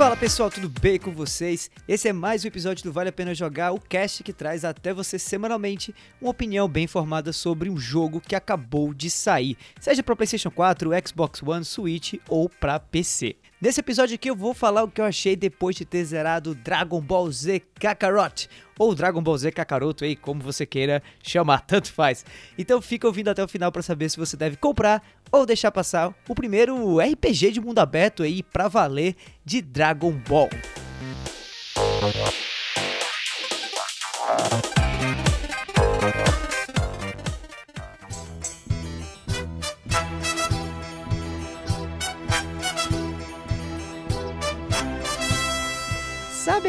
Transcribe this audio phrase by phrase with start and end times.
[0.00, 1.70] Fala pessoal, tudo bem com vocês?
[1.86, 4.94] Esse é mais um episódio do Vale a Pena Jogar, o cast que traz até
[4.94, 10.16] você semanalmente uma opinião bem informada sobre um jogo que acabou de sair, seja para
[10.16, 13.36] PlayStation 4, Xbox One, Switch ou para PC.
[13.60, 16.98] Nesse episódio aqui eu vou falar o que eu achei depois de ter zerado Dragon
[16.98, 22.24] Ball Z Kakarot, ou Dragon Ball Z Kakaroto aí, como você queira chamar, tanto faz.
[22.56, 26.14] Então fica ouvindo até o final para saber se você deve comprar ou deixar passar
[26.26, 30.48] o primeiro RPG de mundo aberto aí pra valer de Dragon Ball.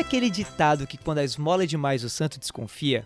[0.02, 3.05] Aquele ditado que quando a esmola é demais o santo desconfia?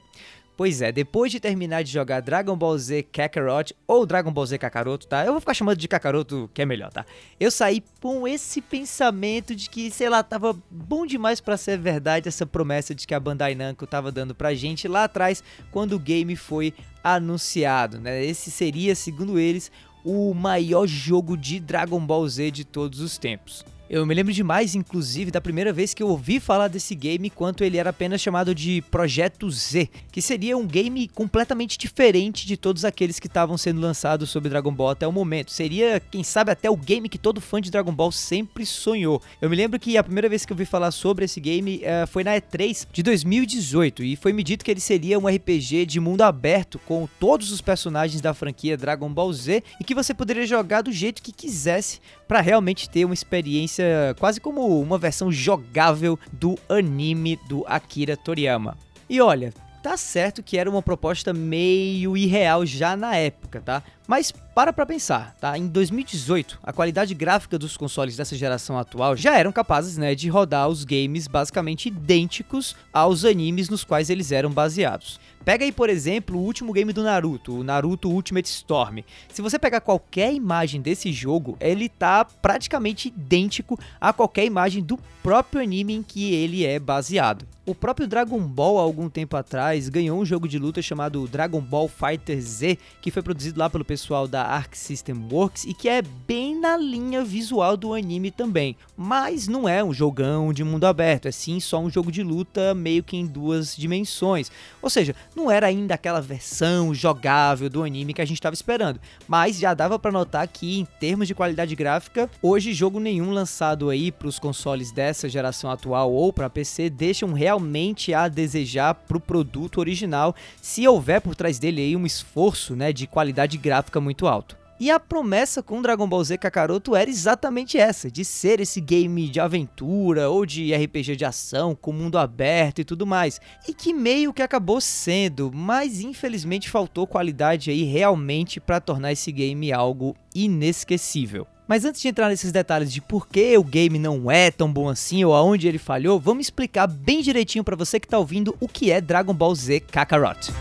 [0.57, 4.57] Pois é, depois de terminar de jogar Dragon Ball Z Kakarot ou Dragon Ball Z
[4.57, 5.25] Kakaroto, tá?
[5.25, 7.05] Eu vou ficar chamando de Kakaroto, que é melhor, tá?
[7.38, 12.29] Eu saí com esse pensamento de que, sei lá, tava bom demais para ser verdade
[12.29, 15.99] essa promessa de que a Bandai Namco tava dando pra gente lá atrás quando o
[15.99, 16.73] game foi
[17.03, 18.23] anunciado, né?
[18.23, 19.69] Esse seria, segundo eles,
[20.05, 23.66] o maior jogo de Dragon Ball Z de todos os tempos.
[23.88, 27.64] Eu me lembro demais, inclusive, da primeira vez que eu ouvi falar desse game enquanto
[27.64, 32.83] ele era apenas chamado de Projeto Z, que seria um game completamente diferente de todos
[32.83, 35.52] aqueles que estavam sendo lançados sobre Dragon Ball até o momento.
[35.52, 39.22] Seria, quem sabe, até o game que todo fã de Dragon Ball sempre sonhou.
[39.39, 42.08] Eu me lembro que a primeira vez que eu ouvi falar sobre esse game uh,
[42.08, 46.00] foi na E3 de 2018 e foi me dito que ele seria um RPG de
[46.00, 50.47] mundo aberto com todos os personagens da franquia Dragon Ball Z e que você poderia
[50.47, 56.19] jogar do jeito que quisesse para realmente ter uma experiência quase como uma versão jogável
[56.31, 58.77] do anime do Akira Toriyama.
[59.09, 59.53] E olha,
[59.85, 63.83] tá certo que era uma proposta meio irreal já na época, tá?
[64.07, 65.55] Mas para pra pensar, tá?
[65.55, 70.27] Em 2018, a qualidade gráfica dos consoles dessa geração atual já eram capazes, né, de
[70.27, 75.19] rodar os games basicamente idênticos aos animes nos quais eles eram baseados.
[75.45, 79.01] Pega aí, por exemplo, o último game do Naruto, o Naruto Ultimate Storm.
[79.31, 84.97] Se você pegar qualquer imagem desse jogo, ele tá praticamente idêntico a qualquer imagem do
[85.22, 87.45] próprio anime em que ele é baseado.
[87.66, 91.59] O próprio Dragon Ball, há algum tempo atrás, ganhou um jogo de luta chamado Dragon
[91.59, 95.89] Ball Fighter Z, que foi produzido lá pelo pessoal da Arc System Works e que
[95.89, 98.77] é bem na linha visual do anime também.
[98.95, 102.75] Mas não é um jogão de mundo aberto, é sim só um jogo de luta
[102.75, 104.51] meio que em duas dimensões.
[104.79, 109.00] Ou seja, não era ainda aquela versão jogável do anime que a gente estava esperando,
[109.28, 113.90] mas já dava para notar que em termos de qualidade gráfica, hoje jogo nenhum lançado
[113.90, 119.18] aí para os consoles dessa geração atual ou para PC deixam realmente a desejar para
[119.18, 124.00] o produto original, se houver por trás dele aí um esforço, né, de qualidade gráfica
[124.00, 124.64] muito alto.
[124.78, 129.30] E a promessa com Dragon Ball Z Kakaroto era exatamente essa, de ser esse game
[129.30, 133.40] de aventura ou de RPG de ação com mundo aberto e tudo mais.
[133.69, 139.31] E que meio que acabou sendo, mas infelizmente faltou qualidade aí realmente para tornar esse
[139.31, 141.47] game algo inesquecível.
[141.68, 144.90] Mas antes de entrar nesses detalhes de por que o game não é tão bom
[144.90, 148.68] assim ou aonde ele falhou, vamos explicar bem direitinho para você que está ouvindo o
[148.68, 150.52] que é Dragon Ball Z Kakarot.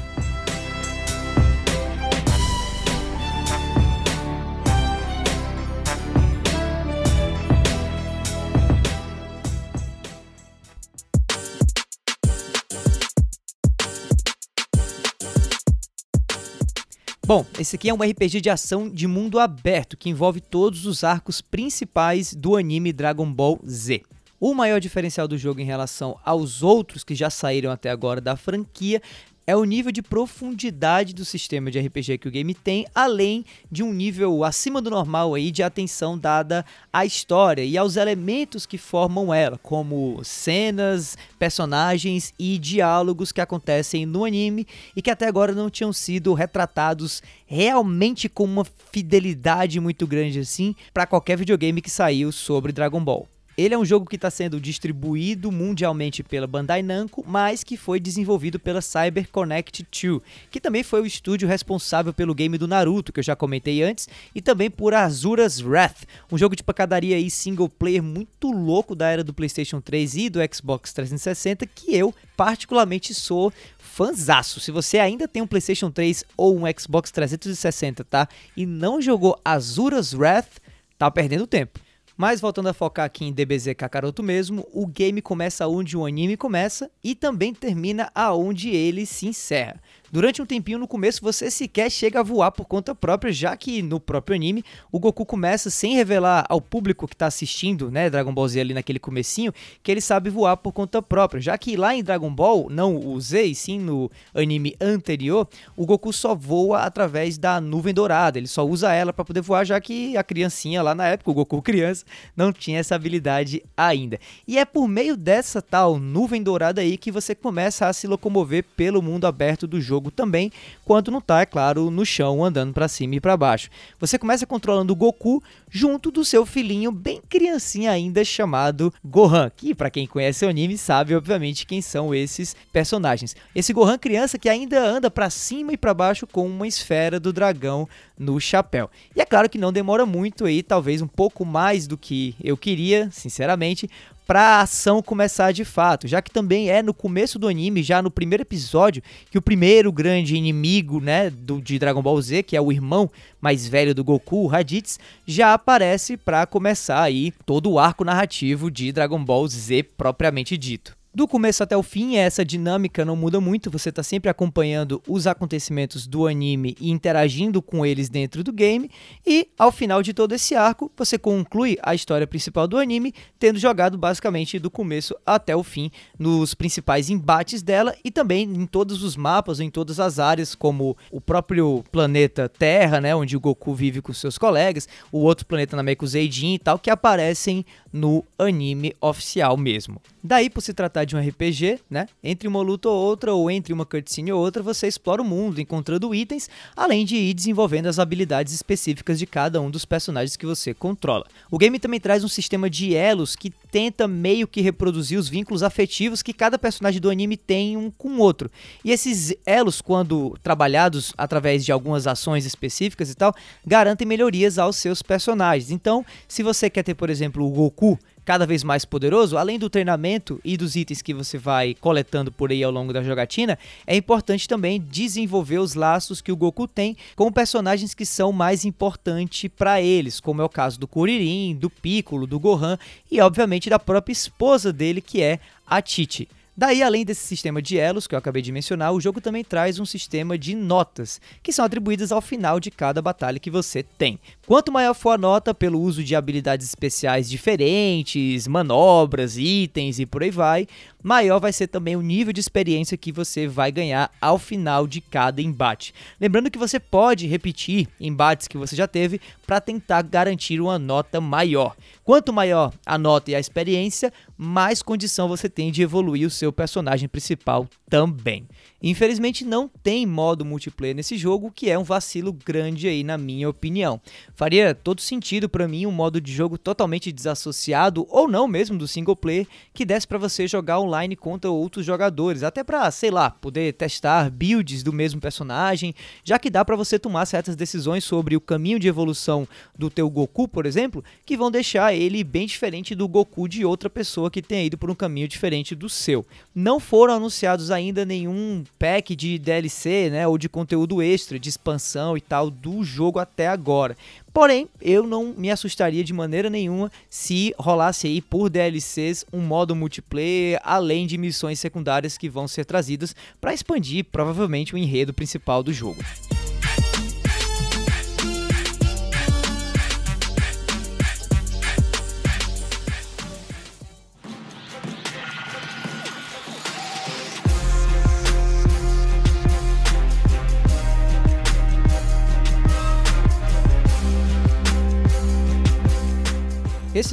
[17.27, 21.03] Bom, esse aqui é um RPG de ação de mundo aberto que envolve todos os
[21.03, 24.03] arcos principais do anime Dragon Ball Z.
[24.39, 28.37] O maior diferencial do jogo em relação aos outros que já saíram até agora da
[28.37, 29.01] franquia
[29.47, 33.82] é o nível de profundidade do sistema de RPG que o game tem, além de
[33.82, 38.78] um nível acima do normal aí de atenção dada à história e aos elementos que
[38.78, 44.66] formam ela, como cenas, personagens e diálogos que acontecem no anime
[44.97, 50.74] e que até agora não tinham sido retratados realmente com uma fidelidade muito grande assim
[50.92, 53.34] para qualquer videogame que saiu sobre Dragon Ball.
[53.56, 58.01] Ele é um jogo que está sendo distribuído mundialmente pela Bandai Namco, mas que foi
[58.01, 60.21] desenvolvido pela Cyber Connect 2,
[60.51, 64.09] que também foi o estúdio responsável pelo game do Naruto, que eu já comentei antes,
[64.34, 66.03] e também por Azura's Wrath,
[66.33, 70.28] um jogo de pancadaria e single player muito louco da era do PlayStation 3 e
[70.28, 74.59] do Xbox 360, que eu particularmente sou fanzaço.
[74.59, 78.28] Se você ainda tem um PlayStation 3 ou um Xbox 360, tá?
[78.57, 80.59] E não jogou Azura's Wrath,
[80.98, 81.84] tá perdendo tempo.
[82.16, 86.37] Mas voltando a focar aqui em DBZ Kakaroto mesmo, o game começa onde o anime
[86.37, 89.81] começa e também termina aonde ele se encerra.
[90.15, 93.83] Durante um tempinho no começo você sequer chega a voar por conta própria, já que
[93.83, 98.33] no próprio anime o Goku começa sem revelar ao público que está assistindo, né, Dragon
[98.33, 99.53] Ball Z ali naquele comecinho,
[99.83, 103.21] que ele sabe voar por conta própria, já que lá em Dragon Ball, não o
[103.21, 108.47] Z, e sim no anime anterior, o Goku só voa através da nuvem dourada, ele
[108.47, 111.60] só usa ela para poder voar, já que a criancinha lá na época, o Goku
[111.60, 112.05] criança,
[112.37, 114.21] não tinha essa habilidade ainda.
[114.47, 118.65] E é por meio dessa tal nuvem dourada aí que você começa a se locomover
[118.77, 120.51] pelo mundo aberto do jogo também,
[120.84, 123.68] quando não tá, é claro, no chão andando para cima e para baixo.
[123.98, 129.74] Você começa controlando o Goku junto do seu filhinho bem criancinha ainda chamado Gohan, que
[129.74, 133.34] para quem conhece o anime sabe obviamente quem são esses personagens.
[133.54, 137.33] Esse Gohan criança que ainda anda para cima e para baixo com uma esfera do
[137.33, 138.91] dragão no chapéu.
[139.15, 142.57] E é claro que não demora muito aí, talvez um pouco mais do que eu
[142.57, 143.89] queria, sinceramente,
[144.26, 148.00] para a ação começar de fato, já que também é no começo do anime, já
[148.00, 152.56] no primeiro episódio, que o primeiro grande inimigo, né, do, de Dragon Ball Z, que
[152.56, 153.10] é o irmão
[153.41, 158.71] mais velho do Goku, o Raditz, já aparece para começar aí todo o arco narrativo
[158.71, 161.03] de Dragon Ball Z propriamente dito.
[161.15, 165.28] Do começo até o fim, essa dinâmica não muda muito, você está sempre acompanhando os
[165.28, 168.91] acontecimentos do anime e interagindo com eles dentro do game,
[169.25, 173.61] e ao final de todo esse arco, você conclui a história principal do anime, tendo
[173.61, 175.89] jogado basicamente do começo até o fim
[176.19, 180.97] nos principais embates dela e também em todos os mapas, em todas as áreas, como
[181.13, 185.77] o próprio planeta Terra, né, onde o Goku vive com seus colegas, o outro planeta
[185.77, 190.03] Namekuseidin e tal, que aparecem no anime oficial mesmo.
[190.21, 192.06] Daí, por se tratar de um RPG, né?
[192.22, 195.60] Entre uma luta ou outra, ou entre uma cutscene ou outra, você explora o mundo,
[195.60, 200.47] encontrando itens, além de ir desenvolvendo as habilidades específicas de cada um dos personagens que
[200.47, 201.24] você controla.
[201.51, 205.62] O game também traz um sistema de elos que tenta meio que reproduzir os vínculos
[205.62, 208.50] afetivos que cada personagem do anime tem um com o outro.
[208.84, 213.34] E esses elos, quando trabalhados através de algumas ações específicas e tal,
[213.66, 215.71] garantem melhorias aos seus personagens.
[215.71, 219.71] Então, se você quer ter, por exemplo, o Goku cada vez mais poderoso, além do
[219.71, 223.97] treinamento e dos itens que você vai coletando por aí ao longo da jogatina, é
[223.97, 229.50] importante também desenvolver os laços que o Goku tem com personagens que são mais importantes
[229.56, 232.78] para eles, como é o caso do Kuririn, do Piccolo, do Gohan
[233.10, 236.28] e obviamente da própria esposa dele que é a Titi.
[236.56, 239.80] Daí, além desse sistema de elos que eu acabei de mencionar, o jogo também traz
[239.80, 244.21] um sistema de notas, que são atribuídas ao final de cada batalha que você tem.
[244.47, 250.22] Quanto maior for a nota pelo uso de habilidades especiais diferentes, manobras, itens e por
[250.22, 250.68] aí vai,
[251.04, 255.03] maior vai ser também o nível de experiência que você vai ganhar ao final de
[255.03, 255.92] cada embate.
[256.18, 261.21] Lembrando que você pode repetir embates que você já teve para tentar garantir uma nota
[261.21, 261.76] maior.
[262.02, 266.50] Quanto maior a nota e a experiência, mais condição você tem de evoluir o seu
[266.50, 268.49] personagem principal também.
[268.83, 273.49] Infelizmente não tem modo multiplayer nesse jogo, que é um vacilo grande aí na minha
[273.49, 274.00] opinião.
[274.35, 278.88] Faria todo sentido para mim um modo de jogo totalmente desassociado ou não mesmo do
[278.88, 283.31] single player que desse para você jogar online contra outros jogadores, até para, sei lá,
[283.31, 288.37] poder testar builds do mesmo personagem, já que dá para você tomar certas decisões sobre
[288.37, 289.47] o caminho de evolução
[289.79, 293.91] do teu Goku, por exemplo, que vão deixar ele bem diferente do Goku de outra
[293.91, 296.25] pessoa que tenha ido por um caminho diferente do seu.
[296.55, 302.17] Não foram anunciados ainda nenhum pack de DLC, né, ou de conteúdo extra, de expansão
[302.17, 303.97] e tal do jogo até agora.
[304.35, 309.76] Porém, eu não me assustaria de maneira nenhuma se rolasse aí por DLCs um modo
[309.76, 315.62] multiplayer, além de missões secundárias que vão ser trazidas para expandir provavelmente o enredo principal
[315.62, 316.03] do jogo.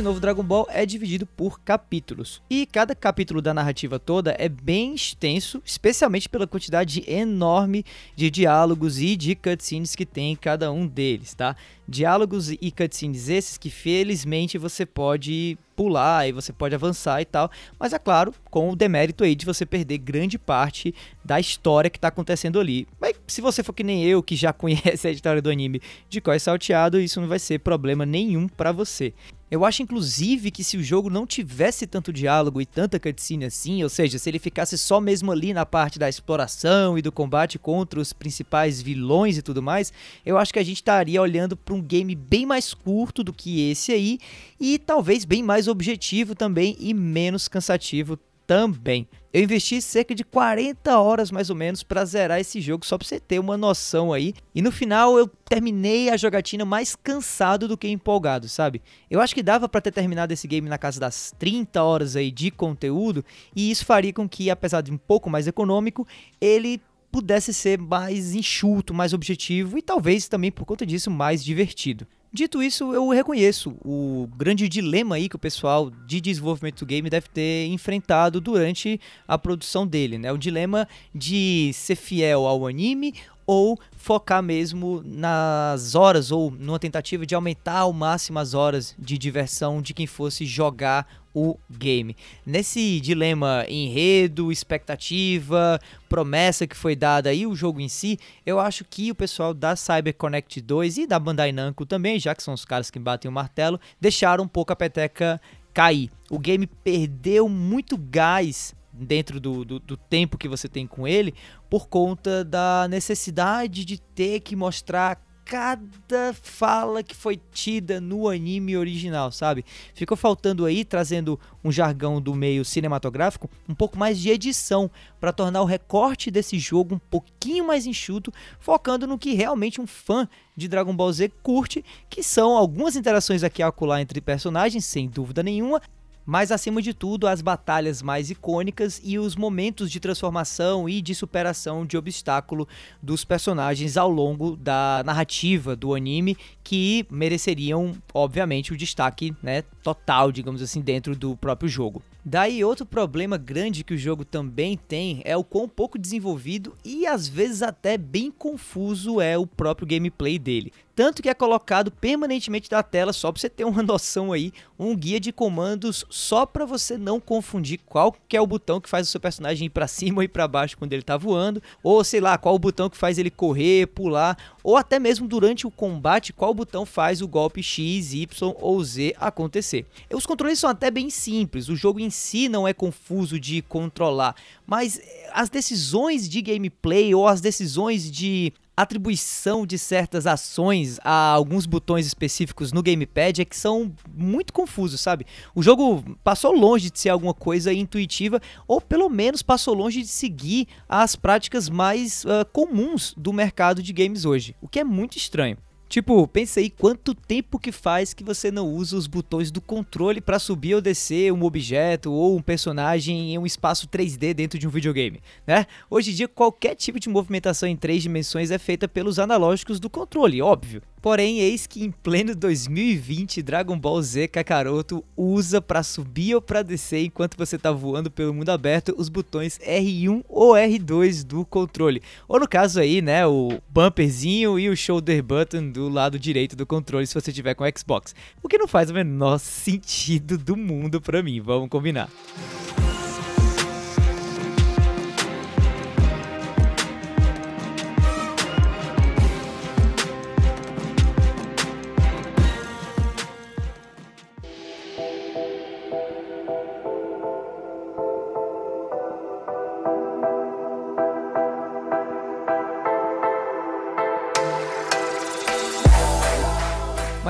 [0.01, 2.41] Esse novo Dragon Ball é dividido por capítulos.
[2.49, 8.99] E cada capítulo da narrativa toda é bem extenso, especialmente pela quantidade enorme de diálogos
[8.99, 11.55] e de cutscenes que tem em cada um deles, tá?
[11.87, 17.51] Diálogos e cutscenes esses que felizmente você pode pular e você pode avançar e tal,
[17.79, 21.99] mas é claro, com o demérito aí de você perder grande parte da história que
[21.99, 22.87] está acontecendo ali.
[22.99, 25.79] Mas se você for que nem eu, que já conhece a história do anime
[26.09, 29.13] de Koi Salteado, isso não vai ser problema nenhum para você.
[29.51, 33.83] Eu acho, inclusive, que se o jogo não tivesse tanto diálogo e tanta cutscene assim,
[33.83, 37.59] ou seja, se ele ficasse só mesmo ali na parte da exploração e do combate
[37.59, 39.91] contra os principais vilões e tudo mais,
[40.25, 43.69] eu acho que a gente estaria olhando para um game bem mais curto do que
[43.69, 44.19] esse aí
[44.57, 48.17] e talvez bem mais objetivo também e menos cansativo
[48.51, 49.07] também.
[49.31, 53.07] Eu investi cerca de 40 horas mais ou menos para zerar esse jogo, só pra
[53.07, 54.33] você ter uma noção aí.
[54.53, 58.81] E no final eu terminei a jogatina mais cansado do que empolgado, sabe?
[59.09, 62.29] Eu acho que dava para ter terminado esse game na casa das 30 horas aí
[62.29, 63.23] de conteúdo,
[63.55, 66.05] e isso faria com que, apesar de um pouco mais econômico,
[66.41, 72.05] ele pudesse ser mais enxuto, mais objetivo e talvez também por conta disso mais divertido.
[72.33, 77.09] Dito isso, eu reconheço o grande dilema aí que o pessoal de desenvolvimento do game
[77.09, 80.31] deve ter enfrentado durante a produção dele, né?
[80.31, 83.13] O dilema de ser fiel ao anime
[83.45, 89.17] ou focar mesmo nas horas ou numa tentativa de aumentar ao máximo as horas de
[89.17, 92.15] diversão de quem fosse jogar o game.
[92.45, 95.79] Nesse dilema enredo, expectativa,
[96.09, 99.75] promessa que foi dada aí o jogo em si, eu acho que o pessoal da
[99.75, 103.33] CyberConnect 2 e da Bandai Namco também, já que são os caras que batem o
[103.33, 105.39] martelo, deixaram um pouco a peteca
[105.73, 106.09] cair.
[106.29, 111.33] O game perdeu muito gás dentro do, do, do, tempo que você tem com ele,
[111.69, 115.21] por conta da necessidade de ter que mostrar
[115.51, 119.65] cada fala que foi tida no anime original, sabe?
[119.93, 125.33] Ficou faltando aí, trazendo um jargão do meio cinematográfico, um pouco mais de edição para
[125.33, 130.25] tornar o recorte desse jogo um pouquinho mais enxuto, focando no que realmente um fã
[130.55, 135.09] de Dragon Ball Z curte, que são algumas interações aqui a acolá entre personagens, sem
[135.09, 135.81] dúvida nenhuma,
[136.25, 141.15] mas acima de tudo as batalhas mais icônicas e os momentos de transformação e de
[141.15, 142.67] superação de obstáculo
[143.01, 150.31] dos personagens ao longo da narrativa do anime que mereceriam, obviamente, o destaque né, total,
[150.31, 152.01] digamos assim, dentro do próprio jogo.
[152.23, 157.07] Daí outro problema grande que o jogo também tem é o quão pouco desenvolvido e
[157.07, 160.71] às vezes até bem confuso é o próprio gameplay dele.
[160.93, 164.95] Tanto que é colocado permanentemente na tela, só para você ter uma noção aí, um
[164.95, 169.07] guia de comandos só para você não confundir qual que é o botão que faz
[169.07, 172.03] o seu personagem ir para cima ou ir para baixo quando ele tá voando, ou
[172.03, 175.71] sei lá, qual o botão que faz ele correr, pular, ou até mesmo durante o
[175.71, 179.87] combate, qual botão faz o golpe X, Y ou Z acontecer.
[180.13, 184.35] Os controles são até bem simples, o jogo em si não é confuso de controlar,
[184.65, 191.31] mas eh, as decisões de gameplay ou as decisões de atribuição de certas ações a
[191.31, 195.25] alguns botões específicos no gamepad é que são muito confusos, sabe?
[195.53, 200.07] O jogo passou longe de ser alguma coisa intuitiva ou pelo menos passou longe de
[200.07, 205.17] seguir as práticas mais uh, comuns do mercado de games hoje, o que é muito
[205.17, 205.57] estranho.
[205.91, 210.21] Tipo, pensa aí quanto tempo que faz que você não usa os botões do controle
[210.21, 214.65] para subir ou descer um objeto ou um personagem em um espaço 3D dentro de
[214.65, 215.65] um videogame, né?
[215.89, 219.89] Hoje em dia qualquer tipo de movimentação em três dimensões é feita pelos analógicos do
[219.89, 220.81] controle, óbvio.
[221.01, 226.61] Porém, eis que em pleno 2020, Dragon Ball Z Kakaroto usa para subir ou para
[226.61, 232.03] descer enquanto você tá voando pelo mundo aberto os botões R1 ou R2 do controle.
[232.27, 236.67] Ou no caso aí, né, o bumperzinho e o shoulder button do lado direito do
[236.67, 238.13] controle se você tiver com Xbox.
[238.43, 242.11] O que não faz o menor sentido do mundo para mim, vamos combinar.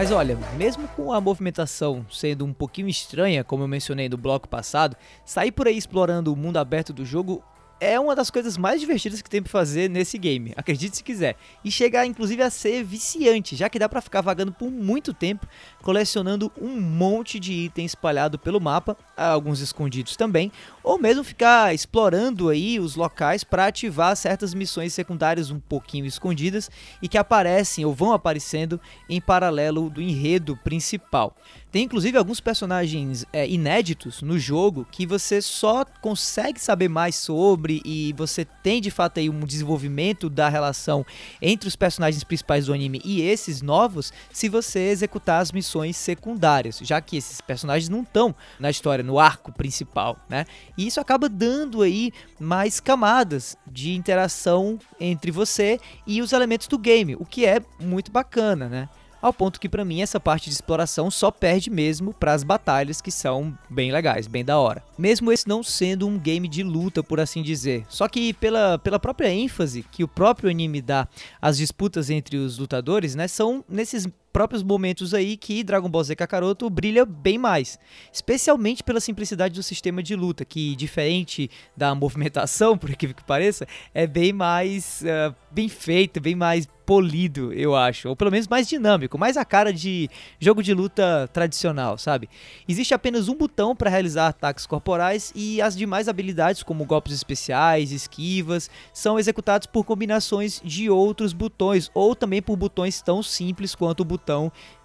[0.01, 4.47] Mas olha, mesmo com a movimentação sendo um pouquinho estranha, como eu mencionei no bloco
[4.47, 7.43] passado, sair por aí explorando o mundo aberto do jogo
[7.81, 11.35] é uma das coisas mais divertidas que tem para fazer nesse game, acredite se quiser.
[11.65, 15.47] E chegar inclusive a ser viciante, já que dá para ficar vagando por muito tempo,
[15.81, 20.51] colecionando um monte de itens espalhado pelo mapa, alguns escondidos também,
[20.83, 26.69] ou mesmo ficar explorando aí os locais para ativar certas missões secundárias um pouquinho escondidas
[27.01, 31.35] e que aparecem ou vão aparecendo em paralelo do enredo principal.
[31.71, 37.70] Tem inclusive alguns personagens é, inéditos no jogo que você só consegue saber mais sobre
[37.85, 41.05] e você tem de fato aí um desenvolvimento da relação
[41.41, 46.79] entre os personagens principais do anime e esses novos se você executar as missões secundárias,
[46.81, 50.45] já que esses personagens não estão na história, no arco principal, né?
[50.77, 56.77] E isso acaba dando aí mais camadas de interação entre você e os elementos do
[56.77, 58.89] game, o que é muito bacana, né?
[59.21, 63.01] Ao ponto que para mim essa parte de exploração só perde mesmo para as batalhas
[63.01, 64.83] que são bem legais, bem da hora.
[64.97, 67.85] Mesmo esse não sendo um game de luta, por assim dizer.
[67.89, 71.07] Só que pela, pela própria ênfase que o próprio anime dá
[71.41, 76.15] às disputas entre os lutadores, né, são nesses próprios momentos aí que Dragon Ball Z
[76.15, 77.77] Kakaroto brilha bem mais,
[78.11, 83.67] especialmente pela simplicidade do sistema de luta, que diferente da movimentação, por incrível que pareça,
[83.93, 88.67] é bem mais uh, bem feito, bem mais polido, eu acho, ou pelo menos mais
[88.67, 90.09] dinâmico, mais a cara de
[90.39, 92.27] jogo de luta tradicional, sabe?
[92.67, 97.93] Existe apenas um botão para realizar ataques corporais e as demais habilidades, como golpes especiais,
[97.93, 104.01] esquivas, são executados por combinações de outros botões ou também por botões tão simples quanto
[104.01, 104.20] o botão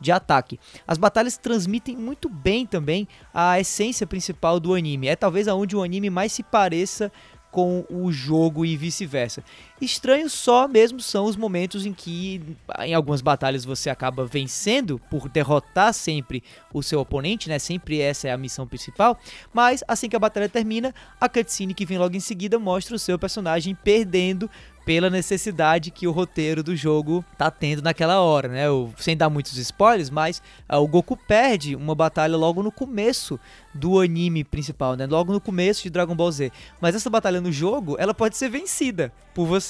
[0.01, 0.59] de ataque.
[0.87, 5.09] As batalhas transmitem muito bem também a essência principal do anime.
[5.09, 7.11] É talvez aonde o anime mais se pareça
[7.51, 9.43] com o jogo e vice-versa.
[9.81, 12.41] Estranhos só mesmo são os momentos em que,
[12.81, 16.43] em algumas batalhas, você acaba vencendo por derrotar sempre
[16.73, 17.59] o seu oponente, né?
[17.59, 19.19] Sempre essa é a missão principal.
[19.53, 22.99] Mas assim que a batalha termina, a cutscene que vem logo em seguida mostra o
[22.99, 24.49] seu personagem perdendo
[24.87, 28.71] pela necessidade que o roteiro do jogo tá tendo naquela hora, né?
[28.71, 30.41] O, sem dar muitos spoilers, mas
[30.73, 33.39] uh, o Goku perde uma batalha logo no começo
[33.75, 35.05] do anime principal, né?
[35.05, 36.53] Logo no começo de Dragon Ball Z.
[36.81, 39.66] Mas essa batalha no jogo, ela pode ser vencida por você.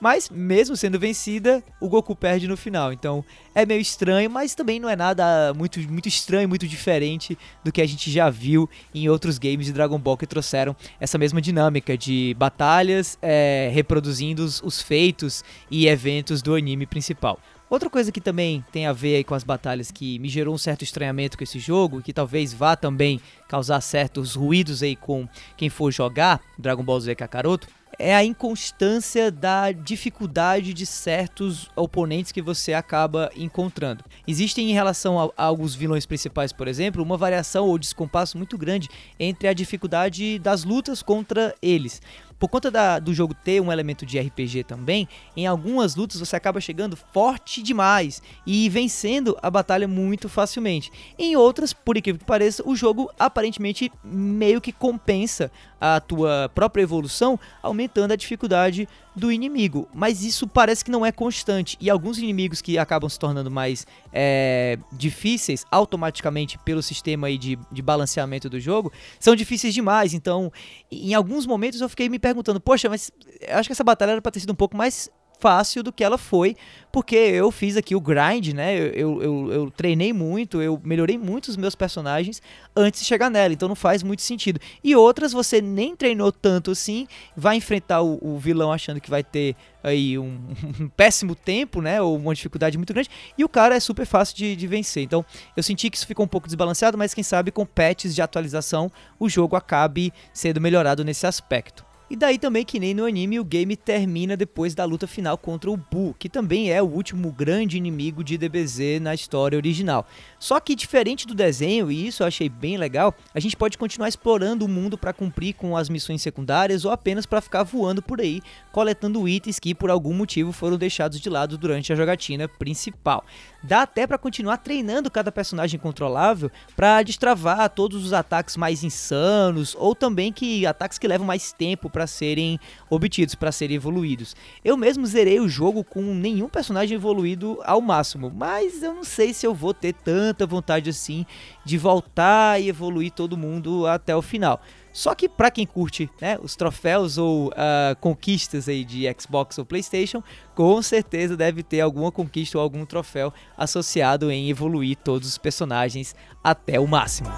[0.00, 2.92] Mas mesmo sendo vencida, o Goku perde no final.
[2.92, 7.72] Então é meio estranho, mas também não é nada muito, muito estranho, muito diferente do
[7.72, 11.40] que a gente já viu em outros games de Dragon Ball que trouxeram essa mesma
[11.40, 17.38] dinâmica de batalhas é, reproduzindo os, os feitos e eventos do anime principal.
[17.70, 20.82] Outra coisa que também tem a ver com as batalhas que me gerou um certo
[20.82, 25.92] estranhamento com esse jogo, que talvez vá também causar certos ruídos aí com quem for
[25.92, 32.72] jogar Dragon Ball Z Kakaroto, é a inconstância da dificuldade de certos oponentes que você
[32.72, 34.04] acaba encontrando.
[34.26, 38.56] Existem em relação a, a alguns vilões principais, por exemplo, uma variação ou descompasso muito
[38.56, 42.00] grande entre a dificuldade das lutas contra eles
[42.40, 45.06] por conta da, do jogo ter um elemento de RPG também,
[45.36, 50.90] em algumas lutas você acaba chegando forte demais e vencendo a batalha muito facilmente.
[51.18, 56.82] Em outras, por incrível que pareça, o jogo aparentemente meio que compensa a tua própria
[56.82, 59.88] evolução, aumentando a dificuldade do inimigo.
[59.92, 61.76] Mas isso parece que não é constante.
[61.80, 67.58] E alguns inimigos que acabam se tornando mais é, difíceis automaticamente pelo sistema aí de,
[67.70, 70.14] de balanceamento do jogo são difíceis demais.
[70.14, 70.52] Então,
[70.90, 74.22] em alguns momentos eu fiquei me perguntando: poxa, mas eu acho que essa batalha era
[74.22, 76.56] pra ter sido um pouco mais fácil do que ela foi,
[76.92, 78.76] porque eu fiz aqui o grind, né?
[78.76, 82.42] Eu, eu, eu, treinei muito, eu melhorei muito os meus personagens
[82.76, 84.60] antes de chegar nela, então não faz muito sentido.
[84.82, 89.24] E outras você nem treinou tanto assim, vai enfrentar o, o vilão achando que vai
[89.24, 90.38] ter aí um,
[90.80, 92.02] um, péssimo tempo, né?
[92.02, 95.02] Ou uma dificuldade muito grande, e o cara é super fácil de, de vencer.
[95.02, 95.24] Então
[95.56, 98.90] eu senti que isso ficou um pouco desbalanceado, mas quem sabe com patches de atualização
[99.18, 101.89] o jogo acabe sendo melhorado nesse aspecto.
[102.10, 105.70] E daí também que nem no anime o game termina depois da luta final contra
[105.70, 110.04] o Buu, que também é o último grande inimigo de DBZ na história original.
[110.36, 114.08] Só que diferente do desenho, e isso eu achei bem legal, a gente pode continuar
[114.08, 118.20] explorando o mundo para cumprir com as missões secundárias ou apenas para ficar voando por
[118.20, 118.42] aí,
[118.72, 123.24] coletando itens que por algum motivo foram deixados de lado durante a jogatina principal.
[123.62, 129.76] Dá até para continuar treinando cada personagem controlável para destravar todos os ataques mais insanos
[129.78, 134.34] ou também que ataques que levam mais tempo para serem obtidos, para serem evoluídos.
[134.64, 139.34] Eu mesmo zerei o jogo com nenhum personagem evoluído ao máximo, mas eu não sei
[139.34, 141.26] se eu vou ter tanta vontade assim
[141.64, 144.60] de voltar e evoluir todo mundo até o final.
[144.92, 149.64] Só que para quem curte né, os troféus ou uh, conquistas aí de Xbox ou
[149.64, 150.22] PlayStation,
[150.54, 156.14] com certeza deve ter alguma conquista ou algum troféu associado em evoluir todos os personagens
[156.42, 157.28] até o máximo.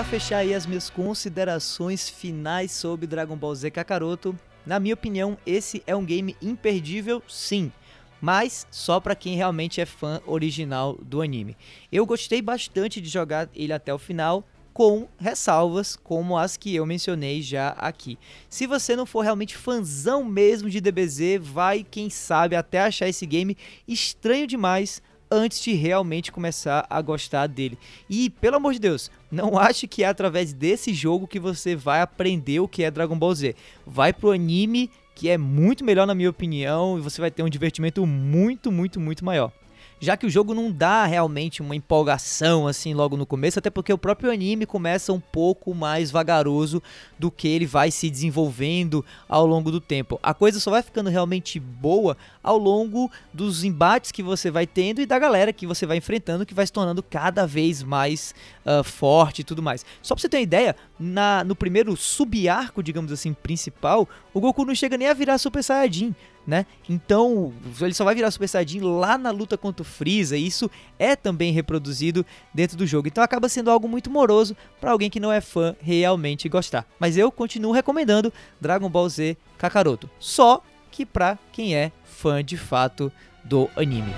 [0.00, 4.34] Para fechar aí as minhas considerações finais sobre Dragon Ball Z Kakaroto,
[4.64, 7.70] na minha opinião, esse é um game imperdível, sim,
[8.18, 11.54] mas só para quem realmente é fã original do anime.
[11.92, 16.86] Eu gostei bastante de jogar ele até o final, com ressalvas como as que eu
[16.86, 18.18] mencionei já aqui.
[18.48, 23.26] Se você não for realmente fãzão mesmo de DBZ, vai, quem sabe, até achar esse
[23.26, 23.54] game
[23.86, 27.78] estranho demais antes de realmente começar a gostar dele.
[28.08, 32.00] E, pelo amor de Deus, não ache que é através desse jogo que você vai
[32.00, 33.54] aprender o que é Dragon Ball Z.
[33.86, 37.48] Vai pro anime, que é muito melhor na minha opinião, e você vai ter um
[37.48, 39.52] divertimento muito, muito, muito maior.
[40.00, 43.92] Já que o jogo não dá realmente uma empolgação assim logo no começo, até porque
[43.92, 46.82] o próprio anime começa um pouco mais vagaroso
[47.18, 50.18] do que ele vai se desenvolvendo ao longo do tempo.
[50.22, 55.02] A coisa só vai ficando realmente boa ao longo dos embates que você vai tendo
[55.02, 58.34] e da galera que você vai enfrentando, que vai se tornando cada vez mais
[58.64, 59.84] uh, forte e tudo mais.
[60.00, 64.64] Só pra você ter uma ideia, na, no primeiro sub-arco, digamos assim, principal, o Goku
[64.64, 66.14] não chega nem a virar Super Saiyajin
[66.46, 66.66] né?
[66.88, 70.70] Então, ele só vai virar Super Saiyajin lá na luta contra o Freeza, e isso
[70.98, 73.08] é também reproduzido dentro do jogo.
[73.08, 76.86] Então acaba sendo algo muito moroso para alguém que não é fã realmente gostar.
[76.98, 82.56] Mas eu continuo recomendando Dragon Ball Z Kakaroto, só que para quem é fã de
[82.56, 83.12] fato
[83.44, 84.12] do anime.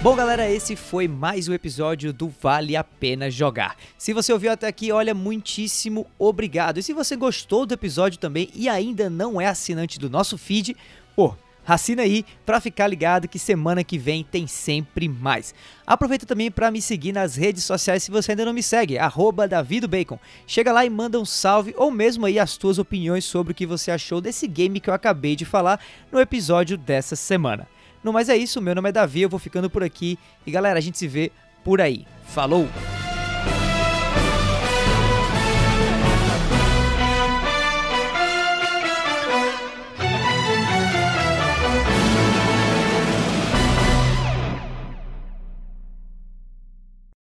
[0.00, 3.76] Bom, galera, esse foi mais um episódio do Vale a Pena Jogar.
[3.98, 6.78] Se você ouviu até aqui, olha, muitíssimo obrigado.
[6.78, 10.76] E se você gostou do episódio também e ainda não é assinante do nosso feed,
[11.16, 11.34] pô,
[11.66, 15.52] assina aí para ficar ligado que semana que vem tem sempre mais.
[15.84, 18.98] Aproveita também para me seguir nas redes sociais se você ainda não me segue,
[19.48, 20.20] @davidobacon.
[20.46, 23.66] Chega lá e manda um salve ou mesmo aí as tuas opiniões sobre o que
[23.66, 25.80] você achou desse game que eu acabei de falar
[26.12, 27.66] no episódio dessa semana.
[28.02, 30.78] No mais é isso, meu nome é Davi, eu vou ficando por aqui e galera,
[30.78, 31.32] a gente se vê
[31.64, 32.06] por aí.
[32.26, 32.68] Falou!